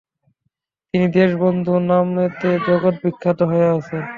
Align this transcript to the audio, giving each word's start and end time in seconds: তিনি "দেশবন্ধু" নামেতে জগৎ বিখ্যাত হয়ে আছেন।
তিনি 0.87 1.07
"দেশবন্ধু" 1.17 1.73
নামেতে 1.89 2.49
জগৎ 2.67 2.95
বিখ্যাত 3.03 3.39
হয়ে 3.49 3.67
আছেন। 3.71 4.01